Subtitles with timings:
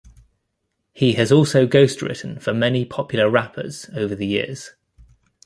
[0.93, 4.71] He has also ghostwritten for many popular rappers over the years.